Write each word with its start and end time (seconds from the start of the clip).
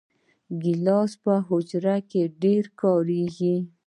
ګیلاس 0.61 1.11
په 1.23 1.33
حجره 1.47 1.97
کې 2.09 2.21
ډېر 2.41 2.63
کارېږي. 2.81 3.55